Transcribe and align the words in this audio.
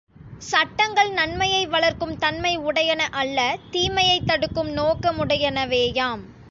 சட்டங்கன் 0.41 1.11
நன்மையை 1.13 1.67
வளர்க்கும் 1.67 2.17
தன்மை 2.17 2.57
உடையன 2.57 3.07
அல்ல 3.11 3.57
தீமையை 3.71 4.21
தடுக்கும் 4.21 4.71
நோக்க 4.71 5.13
முடையனவேயாம். 5.13 6.23